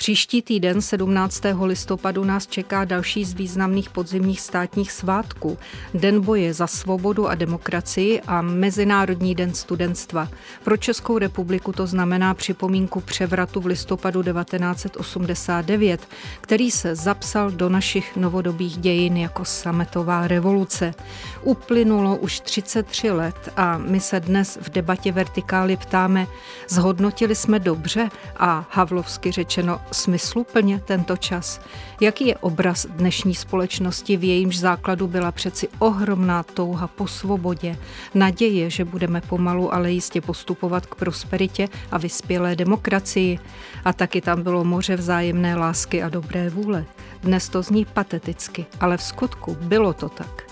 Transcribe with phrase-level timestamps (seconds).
[0.00, 1.42] Příští týden 17.
[1.64, 5.58] listopadu nás čeká další z významných podzimních státních svátků.
[5.94, 10.28] Den boje za svobodu a demokracii a Mezinárodní den studentstva.
[10.64, 16.08] Pro Českou republiku to znamená připomínku převratu v listopadu 1989,
[16.40, 20.94] který se zapsal do našich novodobých dějin jako sametová revoluce.
[21.42, 26.26] Uplynulo už 33 let a my se dnes v debatě Vertikály ptáme,
[26.68, 31.60] zhodnotili jsme dobře a havlovsky řečeno smysluplně tento čas?
[32.00, 37.76] Jaký je obraz dnešní společnosti, v jejímž základu byla přeci ohromná touha po svobodě,
[38.14, 43.38] naděje, že budeme pomalu, ale jistě postupovat k prosperitě a vyspělé demokracii?
[43.84, 46.84] A taky tam bylo moře vzájemné lásky a dobré vůle.
[47.22, 50.42] Dnes to zní pateticky, ale v skutku bylo to tak.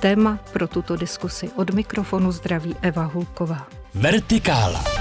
[0.00, 3.66] Téma pro tuto diskusi od mikrofonu zdraví Eva Hulková.
[3.94, 4.97] Vertikála.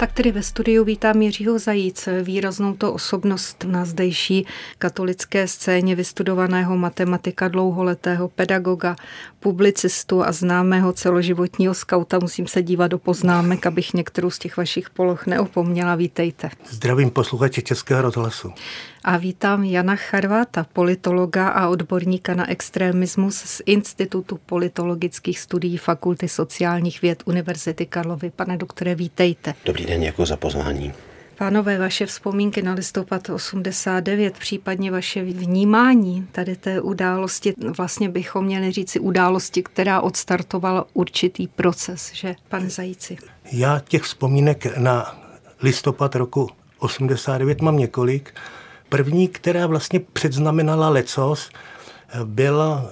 [0.00, 4.46] Tak tedy ve studiu vítám Jiřího Zajíce, výraznou to osobnost na zdejší
[4.78, 8.96] katolické scéně vystudovaného matematika, dlouholetého pedagoga,
[9.40, 12.18] publicistu a známého celoživotního skauta.
[12.18, 15.94] Musím se dívat do poznámek, abych některou z těch vašich poloh neopomněla.
[15.94, 16.50] Vítejte.
[16.70, 18.52] Zdravím posluchače Českého rozhlasu.
[19.08, 27.02] A vítám Jana Charváta, politologa a odborníka na extremismus z Institutu politologických studií Fakulty sociálních
[27.02, 28.30] věd Univerzity Karlovy.
[28.30, 29.54] Pane doktore, vítejte.
[29.64, 30.92] Dobrý den, jako za pozvání.
[31.38, 38.72] Pánové, vaše vzpomínky na listopad 89, případně vaše vnímání tady té události, vlastně bychom měli
[38.72, 43.16] říci události, která odstartovala určitý proces, že, pane Zajíci?
[43.52, 45.22] Já těch vzpomínek na
[45.62, 46.48] listopad roku
[46.78, 48.34] 89 mám několik.
[48.88, 51.50] První, která vlastně předznamenala lecos,
[52.24, 52.84] byla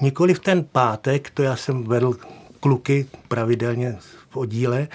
[0.00, 2.16] nikoli v ten pátek, to já jsem vedl
[2.60, 3.98] kluky pravidelně
[4.30, 4.88] v oddíle,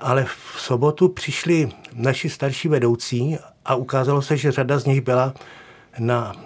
[0.00, 5.34] ale v sobotu přišli naši starší vedoucí a ukázalo se, že řada z nich byla
[5.98, 6.36] na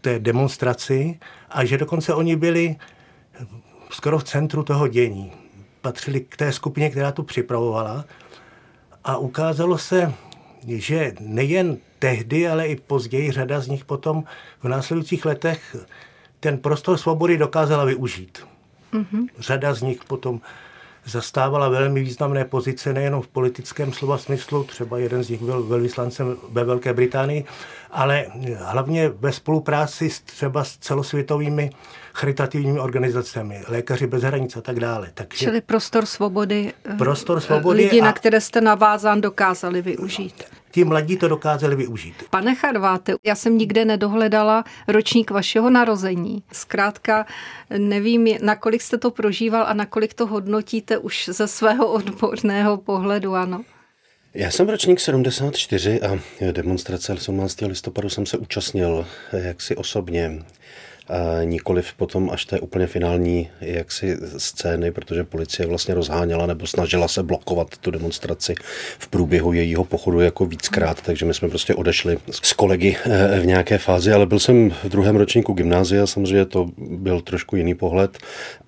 [0.00, 1.18] té demonstraci
[1.50, 2.76] a že dokonce oni byli
[3.90, 5.32] skoro v centru toho dění.
[5.80, 8.04] Patřili k té skupině, která to připravovala
[9.04, 10.14] a ukázalo se,
[10.66, 14.24] že nejen tehdy, ale i později řada z nich potom
[14.62, 15.76] v následujících letech
[16.40, 18.38] ten prostor svobody dokázala využít.
[18.92, 19.28] Mm-hmm.
[19.38, 20.40] Řada z nich potom
[21.08, 26.36] zastávala velmi významné pozice nejenom v politickém slova smyslu, třeba jeden z nich byl velvyslancem
[26.50, 27.44] ve Velké Británii,
[27.90, 28.26] ale
[28.56, 31.70] hlavně ve spolupráci s třeba s celosvětovými
[32.12, 35.10] charitativními organizacemi, lékaři bez hranic a tak dále.
[35.14, 38.04] Takže Čili prostor svobody, eh, prostor svobody lidi, a...
[38.04, 40.44] na které jste navázán, dokázali využít.
[40.70, 42.14] Ti mladí to dokázali využít.
[42.30, 46.42] Pane Charváte, já jsem nikde nedohledala ročník vašeho narození.
[46.52, 47.26] Zkrátka
[47.78, 53.64] nevím, nakolik jste to prožíval a nakolik to hodnotíte už ze svého odborného pohledu, ano.
[54.34, 56.18] Já jsem ročník 74 a
[56.52, 57.60] demonstrace 18.
[57.60, 60.42] listopadu jsem se účastnil jaksi osobně
[61.44, 67.22] nikoliv potom až té úplně finální jaksi scény, protože policie vlastně rozháněla nebo snažila se
[67.22, 68.54] blokovat tu demonstraci
[68.98, 73.46] v průběhu jejího pochodu jako víckrát, takže my jsme prostě odešli s kolegy eh, v
[73.46, 78.18] nějaké fázi, ale byl jsem v druhém ročníku gymnázia, samozřejmě to byl trošku jiný pohled,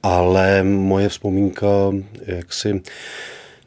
[0.02, 1.66] ale moje vzpomínka
[2.26, 2.82] jaksi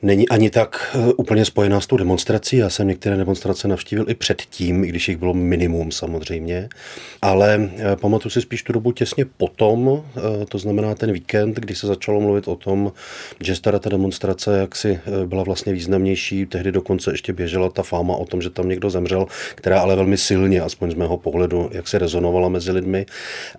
[0.04, 2.58] není ani tak eh, úplně spojená s tou demonstrací.
[2.58, 6.70] Já jsem některé demonstrace navštívil i předtím, i když jich bylo minimum samozřejmě,
[7.22, 11.76] ale eh, pamatuju si spíš tu dobu těsně potom, eh, to znamená ten víkend, kdy
[11.76, 12.92] se začalo mluvit o tom,
[13.40, 16.46] že stará ta demonstrace jaksi byla vlastně významnější.
[16.46, 19.26] Tehdy dokonce ještě běžela ta fáma o tom, že tam někdo zemřel,
[19.56, 23.06] která ale velmi silně, aspoň z mého pohledu, jak se rezonovala mezi lidmi.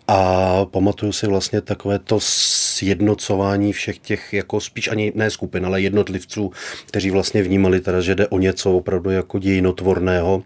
[0.08, 5.80] A pamatuju si vlastně takové to sjednocování všech těch, jako spíš ani ne skupin, ale
[5.80, 6.52] jednotlivců umělců,
[6.86, 10.42] kteří vlastně vnímali teda, že jde o něco opravdu jako dějinotvorného.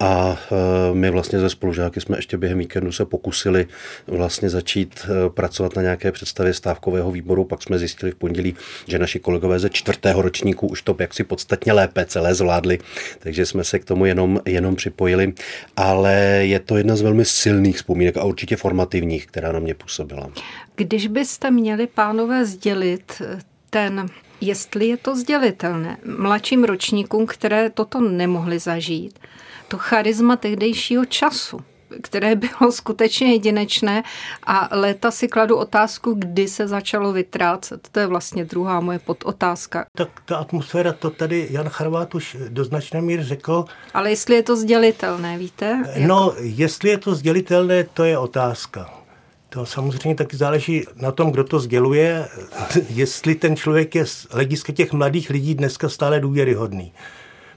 [0.00, 0.38] A
[0.90, 3.66] e, my vlastně ze spolužáky jsme ještě během víkendu se pokusili
[4.06, 8.54] vlastně začít e, pracovat na nějaké představě stávkového výboru, pak jsme zjistili v pondělí,
[8.86, 12.78] že naši kolegové ze čtvrtého ročníku už to jaksi podstatně lépe celé zvládli,
[13.18, 15.32] takže jsme se k tomu jenom, jenom připojili,
[15.76, 20.30] ale je to jedna z velmi silných vzpomínek a určitě formativních, která na mě působila.
[20.76, 23.22] Když byste měli, pánové, sdělit
[23.70, 24.08] ten
[24.40, 29.18] jestli je to sdělitelné mladším ročníkům, které toto nemohli zažít.
[29.68, 31.60] To charisma tehdejšího času,
[32.02, 34.02] které bylo skutečně jedinečné
[34.46, 37.88] a léta si kladu otázku, kdy se začalo vytrácet.
[37.92, 39.86] To je vlastně druhá moje podotázka.
[39.96, 43.64] Tak ta atmosféra, to tady Jan Charvát už do značné míry řekl.
[43.94, 45.82] Ale jestli je to sdělitelné, víte?
[45.94, 46.08] Jako...
[46.08, 48.98] No, jestli je to sdělitelné, to je otázka.
[49.48, 52.28] To samozřejmě taky záleží na tom, kdo to sděluje,
[52.88, 56.92] jestli ten člověk je z hlediska těch mladých lidí dneska stále důvěryhodný.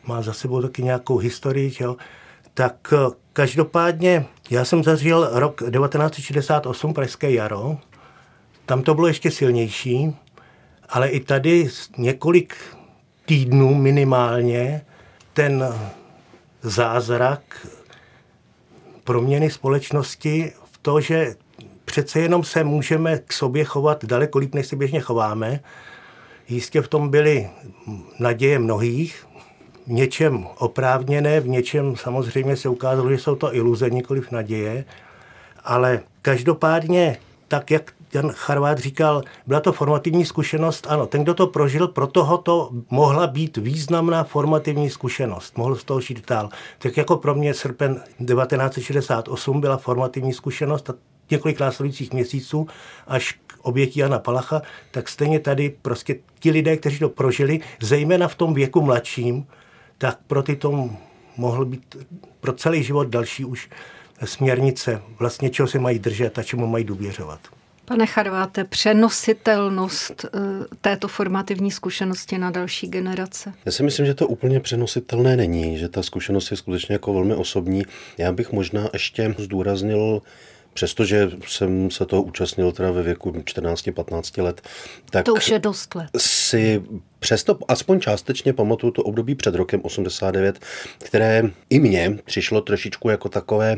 [0.03, 1.97] Má za sebou taky nějakou historii, jo?
[2.53, 7.77] tak eh, každopádně já jsem zažil rok 1968 Pražské jaro,
[8.65, 10.15] tam to bylo ještě silnější,
[10.89, 12.55] ale i tady několik
[13.25, 14.85] týdnů minimálně
[15.33, 15.75] ten
[16.61, 17.67] zázrak
[19.03, 21.35] proměny společnosti v to, že
[21.91, 25.59] přece jenom se můžeme k sobě chovat daleko líp, než se běžně chováme.
[26.49, 27.49] Jistě v tom byly
[28.19, 29.27] naděje mnohých,
[29.87, 34.85] v něčem oprávněné, v něčem samozřejmě se ukázalo, že jsou to iluze, nikoliv naděje,
[35.63, 37.17] ale každopádně
[37.47, 42.07] tak, jak Jan Charvát říkal, byla to formativní zkušenost, ano, ten, kdo to prožil, pro
[42.07, 46.49] toho to mohla být významná formativní zkušenost, mohl z toho žít dál.
[46.79, 50.93] Tak jako pro mě srpen 1968 byla formativní zkušenost a
[51.31, 52.67] několik následujících měsíců
[53.07, 54.61] až k obětí Jana Palacha,
[54.91, 59.45] tak stejně tady prostě ti lidé, kteří to prožili, zejména v tom věku mladším,
[59.97, 60.89] tak pro ty to
[61.37, 61.95] mohl být
[62.39, 63.69] pro celý život další už
[64.25, 67.39] směrnice, vlastně čeho se mají držet a čemu mají důvěřovat.
[67.85, 70.39] Pane Charváte, přenositelnost eh,
[70.81, 73.53] této formativní zkušenosti na další generace?
[73.65, 77.35] Já si myslím, že to úplně přenositelné není, že ta zkušenost je skutečně jako velmi
[77.35, 77.83] osobní.
[78.17, 80.21] Já bych možná ještě zdůraznil
[80.73, 84.61] Přestože jsem se toho účastnil teda ve věku 14-15 let,
[85.09, 86.09] tak to už je dost let.
[86.17, 86.83] si
[87.23, 90.59] Přesto aspoň částečně pamatuju to období před rokem 89,
[90.97, 93.77] které i mně přišlo trošičku jako takové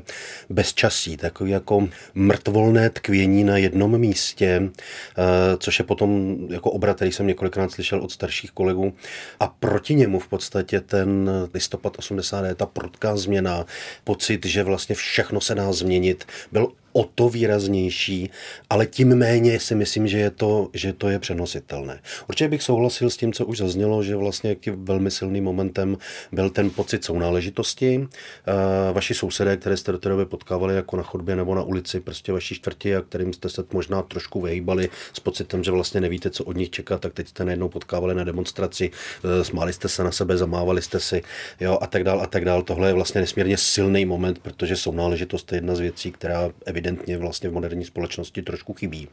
[0.49, 5.23] bezčasí, takové jako mrtvolné tkvění na jednom místě, eh,
[5.57, 8.93] což je potom jako obrat, který jsem několikrát slyšel od starších kolegů.
[9.39, 13.65] A proti němu v podstatě ten listopad 89, ta prudká změna,
[14.03, 18.29] pocit, že vlastně všechno se dá změnit, byl o to výraznější,
[18.69, 22.01] ale tím méně si myslím, že, je to, že to je přenositelné.
[22.29, 25.97] Určitě bych souhlasil s tím, co už zaznělo, že vlastně velmi silným momentem
[26.31, 28.07] byl ten pocit sounáležitosti.
[28.47, 31.99] Eh, vaši sousedé, které jste do té doby potkávali jako na chodbě nebo na ulici,
[31.99, 36.29] prostě vaší čtvrti a kterým jste se možná trošku vyhýbali s pocitem, že vlastně nevíte,
[36.29, 38.91] co od nich čekat, tak teď jste najednou potkávali na demonstraci,
[39.23, 41.21] eh, smáli jste se na sebe, zamávali jste si
[41.59, 42.61] jo, a tak dál a tak dál.
[42.61, 47.49] Tohle je vlastně nesmírně silný moment, protože sounáležitost je jedna z věcí, která evidentně vlastně
[47.49, 49.07] v moderní společnosti trošku chybí.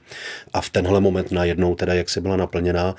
[0.53, 2.95] A v tenhle moment najednou teda, jak se byla naplněná,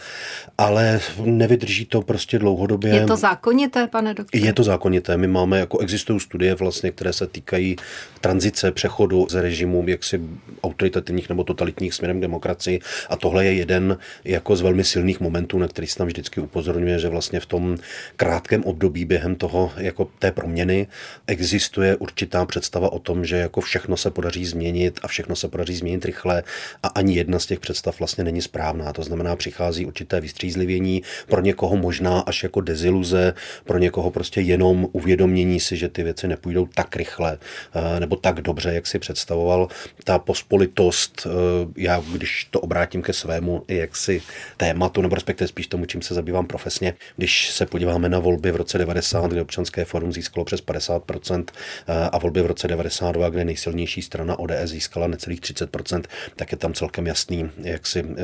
[0.57, 2.93] ale nevydrží to prostě dlouhodobě.
[2.93, 4.41] Je to zákonité, pane doktor?
[4.41, 5.17] Je to zákonité.
[5.17, 7.75] My máme, jako existují studie vlastně, které se týkají
[8.21, 10.21] tranzice, přechodu z režimu jaksi
[10.63, 12.79] autoritativních nebo totalitních směrem k demokracii
[13.09, 16.99] a tohle je jeden jako z velmi silných momentů, na který se tam vždycky upozorňuje,
[16.99, 17.77] že vlastně v tom
[18.15, 20.87] krátkém období během toho jako té proměny
[21.27, 25.75] existuje určitá představa o tom, že jako všechno se podaří změnit a všechno se podaří
[25.75, 26.43] změnit rychle
[26.83, 28.93] a ani jedna z těch představ vlastně není správná.
[28.93, 33.33] To znamená, přichází určité vystřízlivění, pro někoho možná až jako deziluze,
[33.63, 37.37] pro někoho prostě jenom uvědomění si, že ty věci nepůjdou tak rychle
[37.73, 39.67] eh, nebo tak dobře, jak si představoval.
[40.03, 41.29] Ta pospolitost, eh,
[41.77, 44.21] já když to obrátím ke svému jaksi
[44.57, 48.55] tématu, nebo respektive spíš tomu, čím se zabývám profesně, když se podíváme na volby v
[48.55, 51.45] roce 90, kdy občanské forum získalo přes 50%
[51.87, 56.03] eh, a volby v roce 92, kde nejsilnější strana ODS získala necelých 30%,
[56.35, 58.15] tak je tam celkem jasný jaksi ten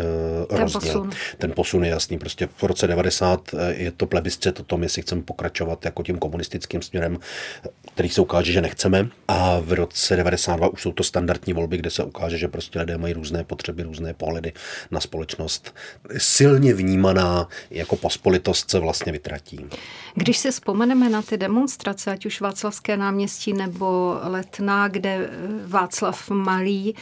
[0.49, 0.81] rozdíl.
[0.81, 1.09] Posun.
[1.37, 2.17] Ten posun je jasný.
[2.17, 6.17] Prostě v roce 90 eh, je to plebiscit o tom, jestli chceme pokračovat jako tím
[6.17, 7.19] komunistickým směrem,
[7.93, 9.09] který se ukáže, že nechceme.
[9.27, 12.97] A v roce 92 už jsou to standardní volby, kde se ukáže, že prostě lidé
[12.97, 14.53] mají různé potřeby, různé pohledy
[14.91, 15.75] na společnost.
[16.17, 19.65] Silně vnímaná jako pospolitost se vlastně vytratí.
[20.15, 25.29] Když si vzpomeneme na ty demonstrace, ať už Václavské náměstí nebo Letná, kde
[25.65, 26.95] Václav Malý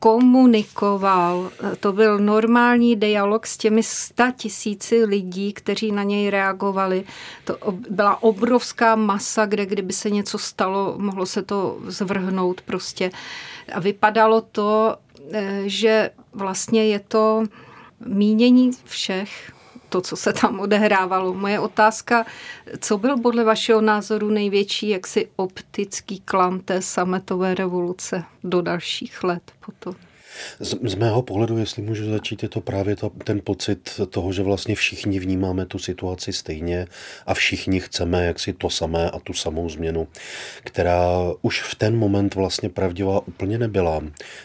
[0.00, 1.50] komunikoval.
[1.80, 7.04] To byl normální dialog s těmi sta tisíci lidí, kteří na něj reagovali.
[7.44, 7.56] To
[7.90, 13.10] byla obrovská masa, kde kdyby se něco stalo, mohlo se to zvrhnout prostě.
[13.72, 14.96] A vypadalo to,
[15.32, 17.44] eh, že vlastně je to
[18.06, 19.52] mínění všech,
[19.90, 21.34] to, co se tam odehrávalo.
[21.34, 22.26] Moje otázka,
[22.80, 29.52] co byl podle vašeho názoru největší jaksi optický klam té sametové revoluce do dalších let
[29.66, 30.09] potom?
[30.60, 34.42] Z, z mého pohledu, jestli můžu začít, je to právě to, ten pocit toho, že
[34.42, 36.86] vlastně všichni vnímáme tu situaci stejně
[37.26, 40.08] a všichni chceme jaksi to samé a tu samou změnu,
[40.64, 41.08] která
[41.42, 44.02] už v ten moment vlastně pravdivá úplně nebyla.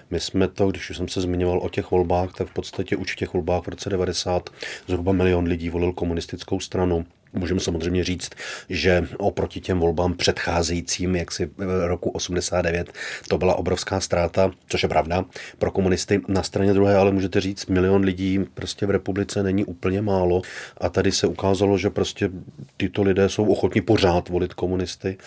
[0.10, 3.13] My jsme to, když už jsem se zmiňoval o těch volbách, tak v podstatě už
[3.13, 4.50] v těch volbách v roce 90
[4.88, 8.30] zhruba milion lidí volil komunistickou stranu můžeme samozřejmě říct,
[8.70, 11.50] že oproti těm volbám předcházejícím, jak si
[11.86, 12.94] roku 89,
[13.27, 15.25] to byla obrovská ztráta, což je pravda
[15.58, 16.22] pro komunisty.
[16.27, 20.42] Na straně druhé ale můžete říct, milion lidí prostě v republice není úplně málo
[20.77, 22.30] a tady se ukázalo, že prostě
[22.77, 25.18] tyto lidé jsou ochotni pořád volit komunisty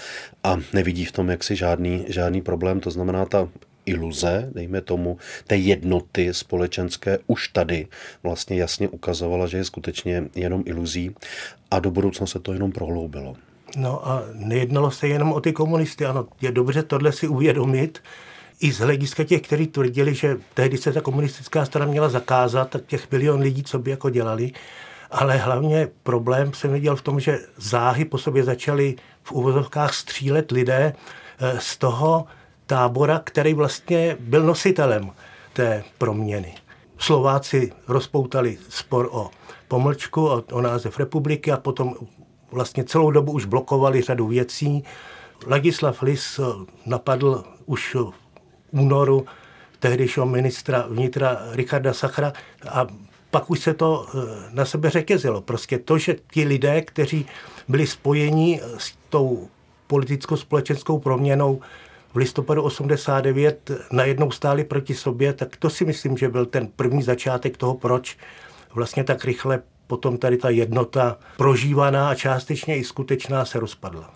[0.44, 2.80] a nevidí v tom jaksi žádný, žádný problém.
[2.80, 3.48] To znamená, ta
[3.88, 7.86] iluze, dejme tomu, té jednoty společenské už tady
[8.22, 11.14] vlastně jasně ukazovala, že je skutečně jenom iluzí
[11.70, 13.36] a do budoucna se to jenom prohloubilo.
[13.76, 17.98] No a nejednalo se jenom o ty komunisty, ano, je dobře tohle si uvědomit,
[18.60, 22.86] i z hlediska těch, kteří tvrdili, že tehdy se ta komunistická strana měla zakázat, tak
[22.86, 24.52] těch milion lidí, co by jako dělali,
[25.10, 30.50] ale hlavně problém jsem viděl v tom, že záhy po sobě začaly v uvozovkách střílet
[30.50, 30.92] lidé
[31.40, 32.26] eh, z toho
[32.68, 35.10] tábora, který vlastně byl nositelem
[35.52, 36.54] té proměny.
[36.98, 39.30] Slováci rozpoutali spor o
[39.68, 41.94] pomlčku, o, o název republiky a potom
[42.52, 44.84] vlastně celou dobu už blokovali řadu věcí.
[45.46, 46.40] Ladislav Lis
[46.86, 48.12] napadl už v
[48.70, 49.26] únoru
[49.78, 52.32] tehdejšího ministra vnitra Richarda Sachra
[52.68, 52.86] a
[53.30, 54.18] pak už se to eh,
[54.50, 55.40] na sebe řetězilo.
[55.40, 57.26] Prostě to, že ti lidé, kteří
[57.68, 59.48] byli spojeni s tou
[59.86, 61.60] politicko-společenskou proměnou
[62.18, 67.56] listopadu 89 najednou stáli proti sobě, tak to si myslím, že byl ten první začátek
[67.56, 68.16] toho, proč
[68.74, 74.10] vlastně tak rychle potom tady ta jednota prožívaná a částečně i skutečná se rozpadla.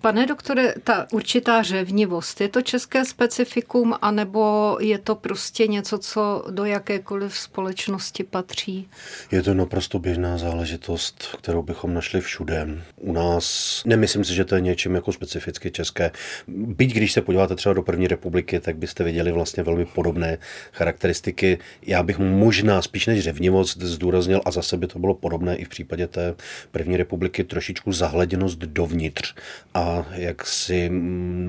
[0.00, 6.44] Pane doktore, ta určitá řevnivost, je to české specifikum, anebo je to prostě něco, co
[6.50, 8.88] do jakékoliv společnosti patří?
[9.30, 12.68] Je to naprosto běžná záležitost, kterou bychom našli všude.
[12.96, 16.10] U nás nemyslím si, že to je něčím jako specificky české.
[16.48, 20.38] Byť když se podíváte třeba do první republiky, tak byste viděli vlastně velmi podobné
[20.72, 21.58] charakteristiky.
[21.82, 25.68] Já bych možná spíš než řevnivost zdůraznil, a zase by to bylo podobné i v
[25.68, 26.34] případě té
[26.70, 29.34] první republiky, trošičku zahleděnost dovnitř
[29.74, 30.90] a jak si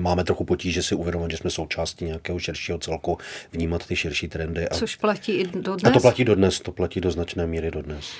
[0.00, 3.18] máme trochu potíže si uvědomit, že jsme součástí nějakého širšího celku,
[3.52, 4.68] vnímat ty širší trendy.
[4.68, 5.90] A, Což platí i dodnes?
[5.90, 8.10] A to platí dodnes, to platí do značné míry dodnes.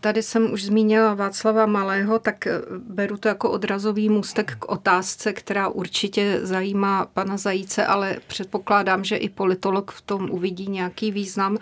[0.00, 5.32] Tady jsem už zmínila Václava Malého, tak eh, beru to jako odrazový můstek k otázce,
[5.32, 11.58] která určitě zajímá pana Zajíce, ale předpokládám, že i politolog v tom uvidí nějaký význam.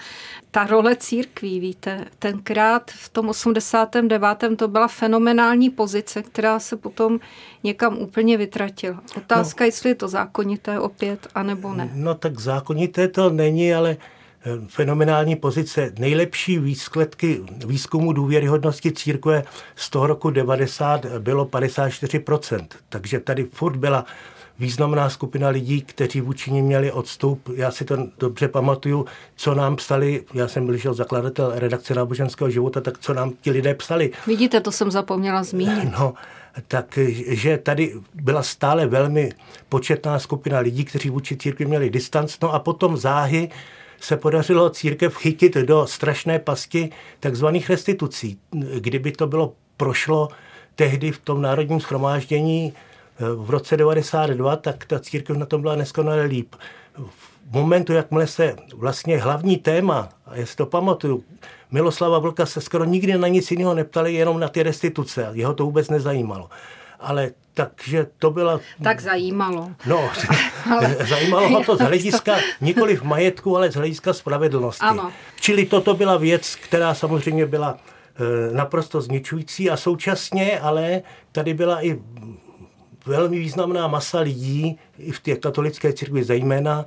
[0.51, 4.27] Ta role církví, víte, tenkrát v tom 89.
[4.57, 7.21] to byla fenomenální pozice, která se potom
[7.65, 9.03] někam úplně vytratila.
[9.17, 11.91] Otázka, no, jestli je to zákonité opět, anebo ne.
[11.95, 15.93] No tak zákonité to není, ale eh, fenomenální pozice.
[15.99, 19.45] Nejlepší výsledky výzkumu důvěryhodnosti církve
[19.77, 22.67] z toho roku 90 bylo 54%.
[22.89, 24.05] Takže tady furt byla
[24.61, 27.49] významná skupina lidí, kteří vůči ní měli odstup.
[27.55, 29.07] Já si to dobře pamatuju,
[29.37, 33.51] co nám psali, já jsem byl že zakladatel redakce náboženského života, tak co nám ti
[33.51, 34.11] lidé psali.
[34.27, 35.93] Vidíte, to jsem zapomněla zmínit.
[35.99, 36.15] No,
[36.67, 39.33] takže tady byla stále velmi
[39.69, 42.41] početná skupina lidí, kteří vůči církvi měli distanc.
[42.41, 43.51] No a potom záhy
[44.01, 46.91] se podařilo církev chytit do strašné pasti
[47.21, 48.39] takzvaných restitucí.
[48.79, 50.29] Kdyby to bylo prošlo
[50.75, 55.77] tehdy v tom národním schromáždění eh, v roce 92, tak ta církev na tom byla
[55.77, 56.55] neskonale líp.
[57.51, 61.25] V momentu, jakmile se vlastně hlavní téma, a já si to pamatuju,
[61.71, 65.29] Miloslava Vlka se skoro nikdy na nic jiného neptali, jenom na ty restituce.
[65.33, 66.51] Jeho to vůbec nezajímalo.
[67.01, 68.61] Ale takže to byla...
[68.83, 69.71] Tak zajímalo.
[69.87, 70.11] No,
[70.73, 70.97] ale...
[71.09, 74.87] zajímalo ho to z hlediska nikoli v majetku, ale z hlediska spravedlnosti.
[74.87, 75.13] Ano.
[75.41, 81.85] Čili toto byla věc, která samozřejmě byla e, naprosto zničující a současně, ale tady byla
[81.85, 81.99] i
[83.07, 86.87] velmi významná masa lidí, i v té katolické církvi zejména,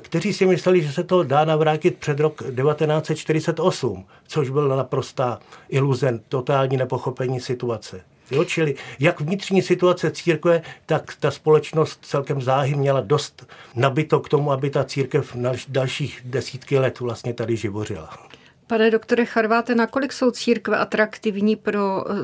[0.00, 6.20] kteří si mysleli, že se to dá navrátit před rok 1948, což byla naprostá iluze,
[6.28, 8.00] totální nepochopení situace.
[8.30, 14.28] Jo, čili jak vnitřní situace církve, tak ta společnost celkem záhy měla dost nabito k
[14.28, 18.18] tomu, aby ta církev na dalších desítky let vlastně tady živořila.
[18.66, 22.14] Pane doktore Charváte, nakolik jsou církve atraktivní pro eh,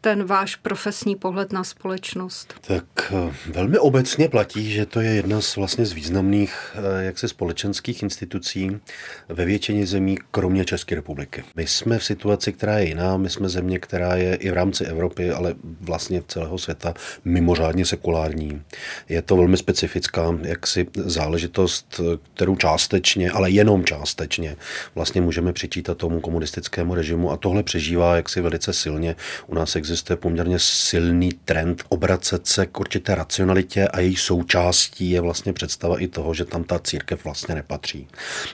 [0.00, 2.54] ten váš profesní pohled na společnost?
[2.66, 7.28] Tak eh, velmi obecně platí, že to je jedna z vlastně z významných eh, jaksi
[7.28, 8.80] společenských institucí
[9.28, 11.44] ve většině zemí, kromě České republiky.
[11.56, 13.16] My jsme v situaci, která je jiná.
[13.16, 18.62] My jsme země, která je i v rámci Evropy, ale vlastně celého světa mimořádně sekulární.
[19.08, 22.00] Je to velmi specifická jaksi záležitost,
[22.34, 24.56] kterou částečně, ale jenom částečně
[24.94, 29.16] vlastně můžeme přičítat lojalita tomu komunistickému režimu a tohle přežívá jaksi velice silně.
[29.46, 35.20] U nás existuje poměrně silný trend obracet se k určité racionalitě a její součástí je
[35.20, 38.06] vlastně představa i toho, že tam ta církev vlastně nepatří.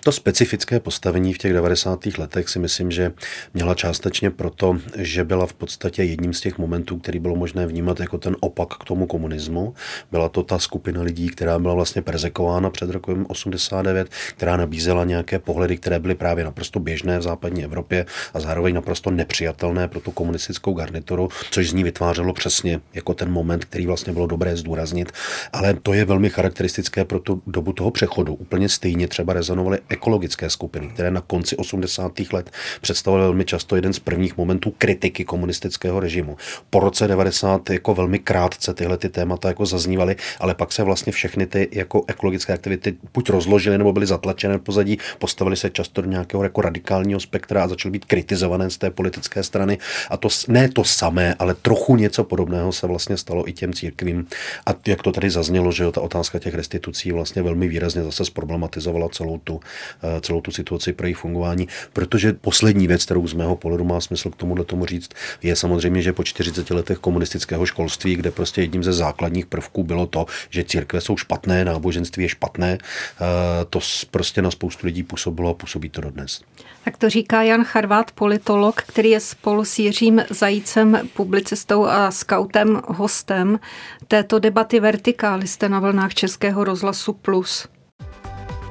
[0.04, 2.06] To specifické postavení v těch 90.
[2.18, 3.12] letech si myslím, že
[3.54, 8.00] měla částečně proto, že byla v podstatě jedním z těch momentů, který bylo možné vnímat
[8.00, 9.74] jako ten opak k tomu komunismu.
[10.10, 15.38] Byla to ta skupina lidí, která byla vlastně perzekována před rokem 89, která nabízela nějaké
[15.38, 20.10] pohledy, které byly právě naprosto běžné v západní Evropě a zároveň naprosto nepřijatelné pro tu
[20.10, 25.12] komunistickou garnituru, což z ní vytvářelo přesně jako ten moment, který vlastně bylo dobré zdůraznit.
[25.52, 28.34] Ale to je velmi charakteristické pro tu dobu toho přechodu.
[28.34, 32.12] Úplně stejně třeba rezonovaly ekologické skupiny, které na konci 80.
[32.32, 36.36] let představovaly velmi často jeden z prvních momentů kritiky komunistického režimu.
[36.70, 41.12] Po roce 90 jako velmi krátce tyhle ty témata jako zaznívaly, ale pak se vlastně
[41.12, 46.02] všechny ty jako ekologické aktivity buď rozložily nebo byly zatlačené v pozadí, postavili se často
[46.02, 49.78] do nějakého jako radikálního spektra a začaly být kritizované z té politické strany.
[50.10, 54.26] A to ne to samé, ale trochu něco podobného se vlastně stalo i těm církvím.
[54.66, 58.24] A jak to tady zaznělo, že jo, ta otázka těch restitucí vlastně velmi výrazně zase
[58.24, 59.60] zproblematizovala celou tu,
[60.02, 64.00] eh, celou tu situaci pro jejich fungování, protože poslední věc, kterou z mého pohledu má
[64.00, 65.10] smysl k tomuhle tomu říct,
[65.42, 70.06] je samozřejmě, že po 40 letech komunistického školství, kde prostě jedním ze základních prvků bylo
[70.06, 73.80] to, že církve jsou špatné, náboženství je špatné, eh, to
[74.10, 76.40] prostě na spoustu lidí působilo a působí to dodnes.
[76.86, 82.82] Tak to říká Jan Charvát, politolog, který je spolu s Jiřím Zajícem, publicistou a skautem,
[82.88, 83.60] hostem
[84.08, 87.68] této debaty Vertikály jste na vlnách Českého rozhlasu Plus.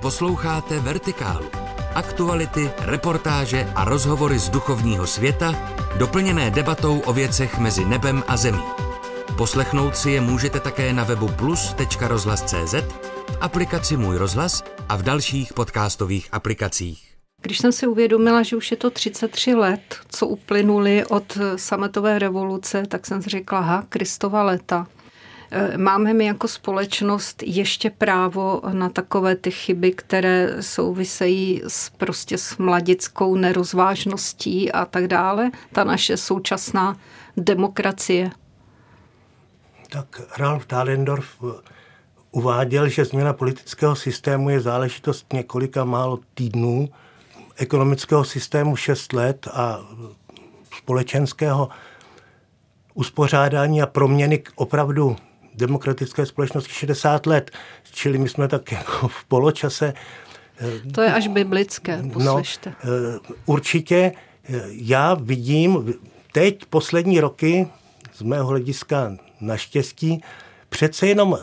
[0.02, 1.46] Posloucháte Vertikálu.
[1.96, 8.64] Aktuality, reportáže a rozhovory z duchovního světa, doplněné debatou o věcech mezi nebem a zemí.
[9.38, 12.74] Poslechnout si je můžete také na webu plus.rozhlas.cz,
[13.32, 17.15] v aplikaci Můj rozhlas a v dalších podcastových aplikacích.
[17.46, 22.84] Když jsem si uvědomila, že už je to 33 let, co uplynuli od sametové revoluce,
[22.88, 24.88] tak jsem si řekla, ha, Kristova leta.
[25.52, 32.38] E, máme my jako společnost ještě právo na takové ty chyby, které souvisejí s, prostě
[32.38, 35.52] s mladickou nerozvážností a tak dále.
[35.72, 36.98] Ta naše současná
[37.38, 38.32] demokracie.
[39.90, 41.44] Tak Ralf Dahlendorf
[42.32, 46.90] uváděl, že změna politického systému je záležitost několika málo týdnů,
[47.56, 49.80] ekonomického systému 6 let a
[50.78, 51.70] společenského
[52.94, 55.16] uspořádání a proměny k opravdu
[55.54, 57.52] demokratické společnosti 60 let.
[57.92, 59.94] Čili my jsme tak jako v poločase.
[60.94, 62.74] To je až biblické, poslyšte.
[62.84, 64.12] No, určitě
[64.70, 65.94] já vidím
[66.32, 67.68] teď poslední roky
[68.14, 70.24] z mého hlediska naštěstí
[70.70, 71.38] přece jenom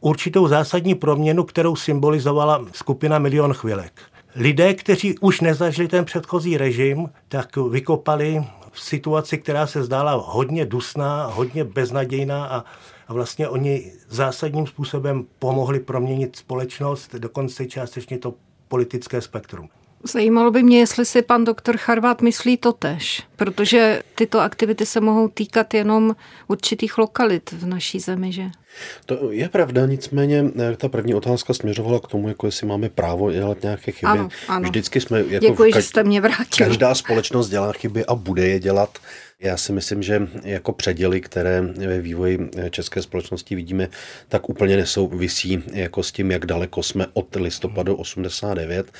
[0.00, 4.02] určitou zásadní proměnu, kterou symbolizovala skupina Milion chvilek.
[4.36, 10.66] Lidé, kteří už nezažili ten předchozí režim, tak vykopali v situaci, která se zdála hodně
[10.66, 12.64] dusná, hodně beznadějná a,
[13.08, 18.34] a vlastně oni zásadním způsobem pomohli proměnit společnost, dokonce částečně to
[18.68, 19.68] politické spektrum.
[20.08, 25.00] Zajímalo by mě, jestli si pan doktor Charvát myslí to tež, protože tyto aktivity se
[25.00, 26.16] mohou týkat jenom
[26.48, 28.44] určitých lokalit v naší zemi, že?
[29.06, 33.32] To je pravda, nicméně eh, ta první otázka směřovala k tomu, jako jestli máme právo
[33.32, 34.10] dělat nějaké chyby.
[34.10, 34.68] Ano, ano.
[34.68, 35.18] Vždycky jsme...
[35.18, 35.82] Jako Děkuji, kaž...
[35.84, 36.66] že jste mě vrátil.
[36.66, 38.98] Každá společnost dělá chyby a bude je dělat.
[39.42, 42.38] Já si myslím, že jako předěly, které ve vývoji
[42.70, 43.88] české společnosti vidíme,
[44.28, 48.92] tak úplně nesouvisí jako s tím, jak daleko jsme od listopadu 89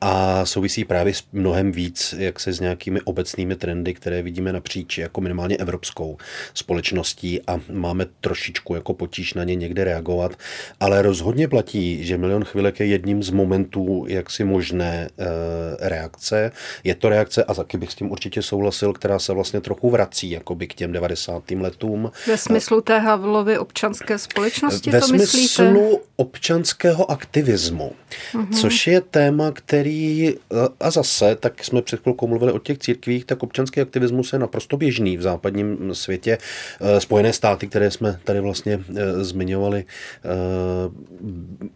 [0.00, 4.98] a souvisí právě s mnohem víc, jak se s nějakými obecnými trendy, které vidíme napříč
[4.98, 6.16] jako minimálně evropskou
[6.54, 10.32] společností a máme trošičku jako potíž na ně někde reagovat,
[10.80, 16.52] ale rozhodně platí, že milion chvilek je jedním z momentů jaksi možné e, reakce.
[16.84, 20.30] Je to reakce, a taky bych s tím určitě souhlasil, která se vlastně trochu vrací
[20.30, 21.50] jakoby k těm 90.
[21.50, 22.10] letům.
[22.26, 25.98] Ve smyslu té Havlovy občanské společnosti Ve to smyslu myslíte?
[26.16, 27.92] občanského aktivismu,
[28.32, 28.60] uh-huh.
[28.60, 30.34] což je téma, který,
[30.80, 34.76] a zase, tak jsme před chvilkou mluvili o těch církvích, tak občanský aktivismus je naprosto
[34.76, 36.38] běžný v západním světě.
[36.80, 40.28] Eh, Spojené státy, které jsme tady vlastně eh, zmiňovali, eh,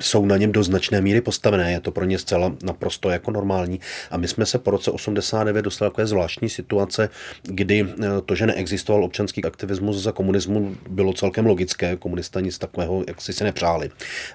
[0.00, 1.72] jsou na něm do značné míry postavené.
[1.72, 3.80] Je to pro ně zcela naprosto jako normální.
[4.10, 7.08] A my jsme se po roce 89 dostali takové zvláštní situace,
[7.42, 7.86] kdy
[8.26, 11.96] to, že neexistoval občanský aktivismus za komunismu, bylo celkem logické.
[11.96, 13.90] Komunista nic takového jak si se nepřáli.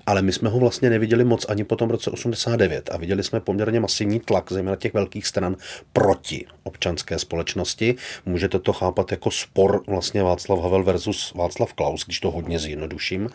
[0.06, 3.40] Ale my jsme ho vlastně neviděli moc ani po tom roce 89 a viděli jsme
[3.40, 5.56] poměrně masivní tlak, zejména těch velkých stran,
[5.94, 7.96] proti občanské společnosti společnosti.
[8.26, 13.30] Můžete to chápat jako spor vlastně Václav Havel versus Václav Klaus, když to hodně zjednoduším.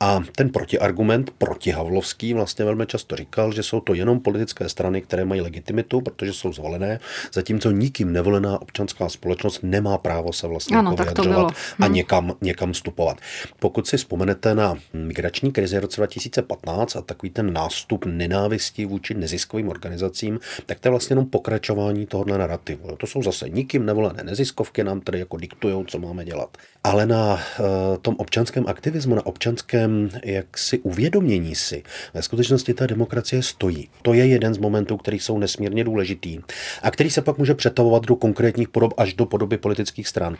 [0.00, 5.00] A ten protiargument proti Havlovský vlastně velmi často říkal, že jsou to jenom politické strany,
[5.00, 7.00] které mají legitimitu, protože jsou zvolené,
[7.32, 11.46] zatímco nikým nevolená občanská společnost nemá právo se vlastně ano, jako tak to bylo.
[11.80, 11.92] a hm.
[11.92, 13.16] někam, někam vstupovat.
[13.58, 19.14] Pokud si vzpomenete na migrační krizi v roce 2015 a takový ten nástup nenávistí vůči
[19.14, 22.96] neziskovým organizacím, tak to je vlastně jenom pokračování tohohle narrativu.
[22.96, 26.56] To jsou zase nikým nevolené neziskovky, nám tady jako diktují, co máme dělat.
[26.84, 31.82] Ale na uh, tom občanském aktivismu, na občanském jaksi uvědomění si,
[32.14, 33.88] ve skutečnosti ta demokracie stojí.
[34.02, 36.38] To je jeden z momentů, který jsou nesmírně důležitý
[36.82, 40.36] a který se pak může přetavovat do konkrétních podob až do podoby politických stran.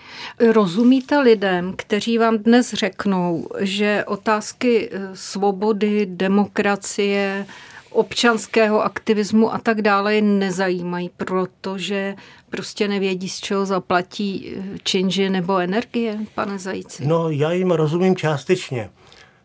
[0.52, 7.46] Rozumíte lidem, kteří vám dnes řeknou, že otázky eh, svobody, demokracie,
[7.90, 12.14] občanského aktivismu a tak dále je nezajímají, protože
[12.50, 17.06] prostě nevědí, z čeho zaplatí eh, činži nebo energie, pane Zajíci?
[17.06, 18.90] No, já jim rozumím částečně.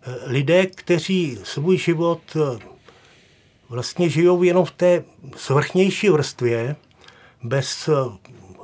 [0.01, 2.21] Eh, lidé, kteří svůj život
[3.69, 5.03] vlastně žijou jenom v té
[5.35, 6.75] svrchnější vrstvě,
[7.43, 7.89] bez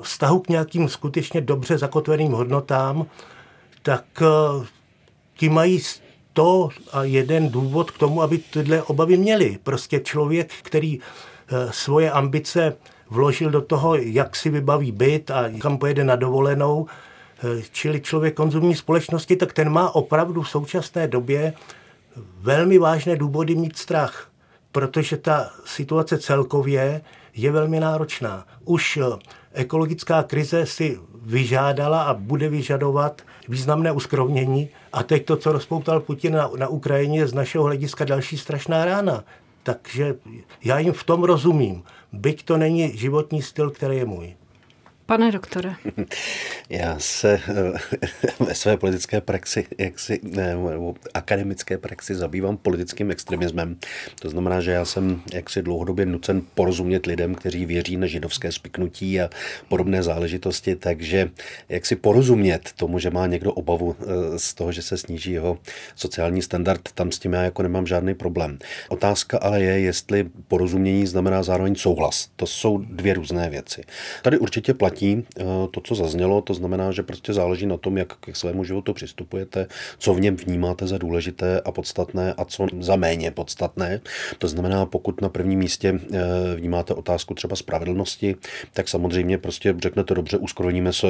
[0.02, 3.06] vztahu k nějakým skutečně dobře zakotveným hodnotám,
[3.84, 4.06] tak
[5.38, 5.82] ti mají
[6.34, 9.60] to a jeden důvod k tomu, aby tyhle obavy měli.
[9.64, 12.76] Prostě člověk, který eh, svoje ambice
[13.10, 18.36] vložil do toho, jak si vybaví byt a kam pojede na dovolenou, eh, čili člověk
[18.36, 21.54] konzumní společnosti, tak ten má opravdu v současné době
[22.40, 24.30] velmi vážné důvody mít strach,
[24.72, 27.02] protože ta situace celkově
[27.34, 28.46] je velmi náročná.
[28.66, 29.20] Už eh,
[29.54, 36.34] ekologická krize si vyžádala a bude vyžadovat významné uskrovnění a teď to, co rozpoutal Putin
[36.34, 39.24] na, na Ukrajině, je z našeho hlediska další strašná rána.
[39.64, 40.16] Takže
[40.64, 41.84] já jim v tom rozumím.
[42.14, 44.36] Byť to není životní styl, který je můj.
[45.06, 45.76] Pane doktore.
[46.70, 47.98] Já se eh,
[48.46, 50.56] ve své politické praxi, jaksi, ne,
[51.14, 53.78] akademické praxi zabývám politickým extremismem.
[54.20, 59.22] To znamená, že já jsem jaksi dlouhodobě nucen porozumět lidem, kteří věří na židovské spiknutí
[59.22, 59.30] a
[59.68, 61.30] podobné záležitosti, takže
[61.70, 65.58] jak si porozumět tomu, že má někdo obavu eh, z toho, že se sníží jeho
[65.96, 68.60] sociální standard, tam s tím já jako nemám žádný problém.
[68.90, 72.30] Otázka ale je, jestli porozumění znamená zároveň souhlas.
[72.36, 73.84] To jsou dvě různé věci.
[74.22, 77.98] Tady určitě platí platí eh, to, co zaznělo, to znamená, že prostě záleží na tom,
[77.98, 82.68] jak k svému životu přistupujete, co v něm vnímáte za důležité a podstatné a co
[82.80, 84.02] za méně podstatné.
[84.38, 88.36] To znamená, pokud na prvním místě eh, vnímáte otázku třeba spravedlnosti,
[88.74, 91.08] tak samozřejmě prostě řeknete dobře, uskrovníme se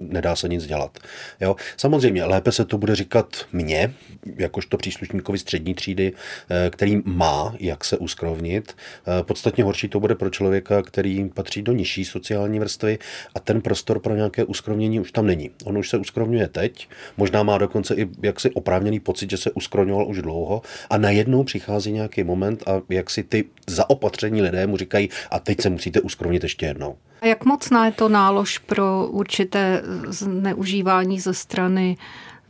[0.00, 0.98] nedá se nic dělat.
[1.40, 1.56] Jo?
[1.76, 3.94] Samozřejmě, lépe se to bude říkat mně,
[4.36, 6.12] jakožto příslušníkovi střední třídy,
[6.50, 8.76] eh, který má jak se uskrovnit.
[8.76, 12.98] Eh, podstatně horší to bude pro člověka, který patří do nižší sociální vrstvy
[13.34, 15.50] a ten prostor pro nějaké uskrovnění už tam není.
[15.64, 20.08] On už se uskrovňuje teď, možná má dokonce i jaksi oprávněný pocit, že se uskrovňoval
[20.08, 25.08] už dlouho a najednou přichází nějaký moment a jak si ty zaopatření lidé mu říkají
[25.30, 26.96] a teď se musíte uskrovnit ještě jednou.
[27.20, 31.96] A jak mocná je to nálož pro určité zneužívání ze strany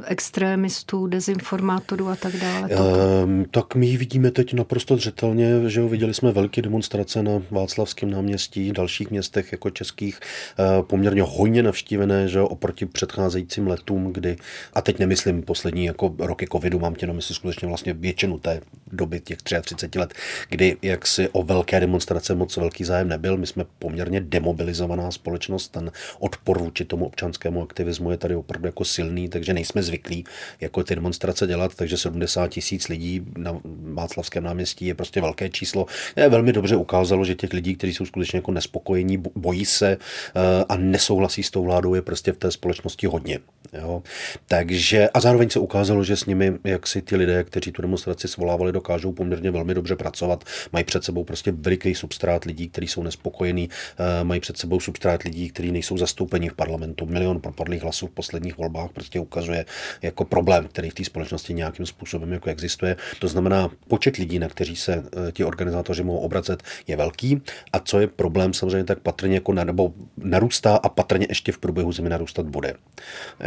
[0.04, 2.68] extrémistů, dezinformátorů a tak dále?
[2.68, 8.10] Um, tak my ji vidíme teď naprosto zřetelně, že viděli jsme velké demonstrace na Václavském
[8.10, 10.20] náměstí, dalších městech jako českých,
[10.58, 14.36] uh, poměrně hojně navštívené, že oproti předcházejícím letům, kdy,
[14.74, 18.60] a teď nemyslím poslední jako roky covidu, mám tě na mysli skutečně vlastně většinu té
[18.92, 20.14] doby těch 33 let,
[20.48, 23.36] kdy jaksi o velké demonstrace moc velký zájem nebyl.
[23.36, 28.84] My jsme poměrně demobilizovaná společnost, ten odpor vůči tomu občanskému aktivismu je tady opravdu jako
[28.84, 30.24] silný, takže nejsme zvyklí
[30.60, 33.60] jako ty demonstrace dělat, takže 70 tisíc lidí na
[33.92, 35.86] Václavském náměstí je prostě velké číslo.
[36.16, 40.64] Je velmi dobře ukázalo, že těch lidí, kteří jsou skutečně jako nespokojení, bojí se eh,
[40.68, 43.38] a nesouhlasí s tou vládou, je prostě v té společnosti hodně.
[43.72, 44.02] Jo?
[44.46, 48.28] Takže a zároveň se ukázalo, že s nimi, jak si ty lidé, kteří tu demonstraci
[48.28, 53.02] svolávali, dokážou poměrně velmi dobře pracovat, mají před sebou prostě veliký substrát lidí, kteří jsou
[53.02, 57.06] nespokojení, eh, mají před sebou substrát lidí, kteří nejsou zastoupeni v parlamentu.
[57.06, 59.64] Milion propadlých hlasů v posledních volbách prostě ukazuje,
[60.02, 62.96] jako problém, který v té společnosti nějakým způsobem jako existuje.
[63.18, 64.92] To znamená, počet lidí, na kteří se
[65.28, 67.42] eh, ti organizátoři mohou obracet, je velký.
[67.72, 71.58] A co je problém, samozřejmě tak patrně jako na, nebo narůstá a patrně ještě v
[71.58, 72.74] průběhu zimy narůstat bude.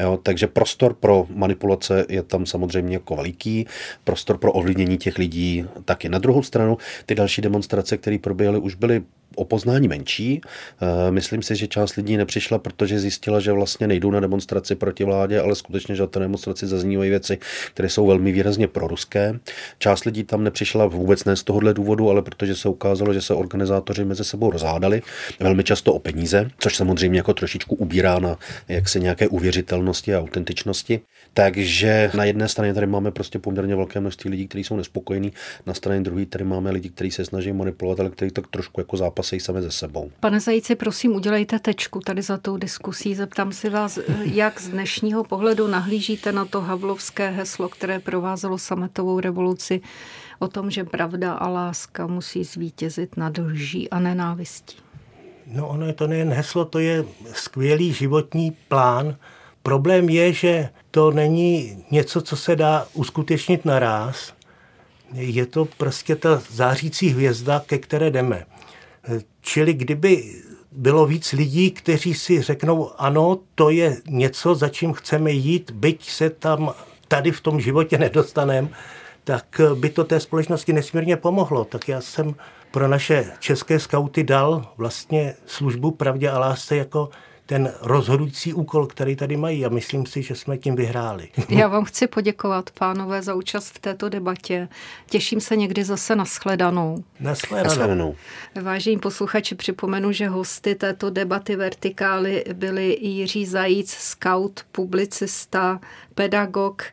[0.02, 3.68] Jo, takže prostor pro manipulace je tam samozřejmě jako veliký,
[4.04, 6.10] prostor pro ovlivnění těch lidí taky.
[6.10, 9.04] Na druhou stranu, ty další demonstrace, které proběhly, už byly
[9.36, 10.42] o poznání menší.
[10.82, 15.04] Eh, myslím si, že část lidí nepřišla, protože zjistila, že vlastně nejdou na demonstraci proti
[15.04, 17.38] vládě, ale skutečně, že na té demonstraci zaznívají věci,
[17.74, 19.40] které jsou velmi výrazně proruské.
[19.80, 23.34] Část lidí tam nepřišla vůbec ne z tohohle důvodu, ale protože se ukázalo, že se
[23.34, 25.02] organizátoři mezi sebou rozhádali,
[25.40, 31.00] velmi často o peníze, což samozřejmě jako trošičku ubírá na jaksi nějaké uvěřitelnosti a autentičnosti.
[31.34, 35.34] Takže na jedné straně tady máme prostě poměrně velké množství lidí, kteří jsou nespokojení,
[35.66, 38.98] na straně druhé tady máme lidi, kteří se snaží manipulovat, ale kteří tak trošku jako
[39.22, 40.12] zápasejí sami ze sebou.
[40.20, 43.16] Pane Zajíci, prosím, udělejte tečku tady za tou diskusí.
[43.16, 49.20] Zeptám si vás, jak z dnešního pohledu nahlížíte na to havlovské heslo, které provázelo sametovou
[49.20, 49.82] revoluci
[50.40, 54.76] o tom, že pravda a láska musí zvítězit nad lží a nenávistí.
[55.46, 59.16] No ono je to nejen heslo, to je skvělý životní plán.
[59.64, 64.34] Problém je, že to není něco, co se dá uskutečnit naraz.
[65.14, 68.46] Je to prostě ta zářící hvězda, ke které jdeme.
[69.42, 75.32] Čili kdyby bylo víc lidí, kteří si řeknou, ano, to je něco, za čím chceme
[75.32, 76.74] jít, byť se tam
[77.08, 78.70] tady v tom životě nedostaneme,
[79.24, 81.66] tak by to té společnosti nesmírně pomohlo.
[81.66, 82.36] Tak já jsem
[82.72, 87.10] pro naše české skauty dal vlastně službu pravdě a lásce jako
[87.52, 91.30] ten rozhodující úkol, který tady mají a myslím si, že jsme tím vyhráli.
[91.50, 94.68] Já vám chci poděkovat, pánové, za účast v této debatě.
[95.10, 97.04] Těším se někdy zase na shledanou.
[97.20, 98.16] Na shledanou.
[98.62, 105.80] Vážení posluchači, připomenu, že hosty této debaty Vertikály byli Jiří Zajíc, scout, publicista,
[106.16, 106.84] pedagog,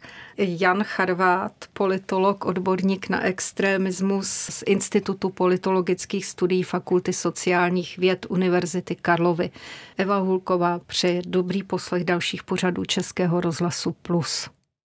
[0.41, 9.51] Jan Charvát, politolog, odborník na extremismus z Institutu politologických studií Fakulty sociálních věd Univerzity Karlovy.
[9.97, 14.51] Eva Hulková přeje dobrý poslech dalších pořadů Českého rozhlasu Plus.